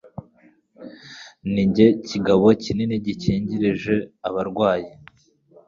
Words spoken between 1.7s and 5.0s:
jye kigabo kinini gikingirije abarwayi